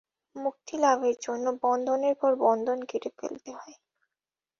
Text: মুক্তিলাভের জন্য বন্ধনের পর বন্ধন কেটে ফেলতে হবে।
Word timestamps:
মুক্তিলাভের 0.35 1.15
জন্য 1.21 1.45
বন্ধনের 1.63 2.15
পর 2.21 2.31
বন্ধন 2.43 2.79
কেটে 2.89 3.09
ফেলতে 3.17 3.49
হবে। 3.53 3.73